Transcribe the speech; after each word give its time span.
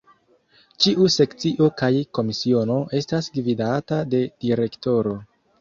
Ĉiu 0.85 1.09
Sekcio 1.15 1.67
kaj 1.83 1.91
Komisiono 2.19 2.79
estas 3.01 3.29
gvidata 3.39 4.03
de 4.15 4.23
Direktoro. 4.47 5.15